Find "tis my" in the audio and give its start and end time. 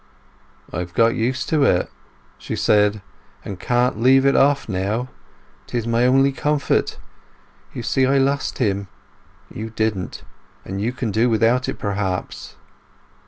5.67-6.07